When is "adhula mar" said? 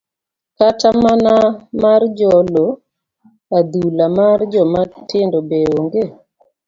3.57-4.39